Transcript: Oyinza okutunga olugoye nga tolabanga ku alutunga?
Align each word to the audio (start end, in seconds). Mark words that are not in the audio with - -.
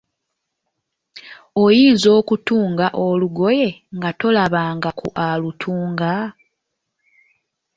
Oyinza 1.63 2.07
okutunga 2.19 2.87
olugoye 3.07 3.67
nga 3.95 4.09
tolabanga 4.19 4.89
ku 4.99 5.07
alutunga? 5.27 6.11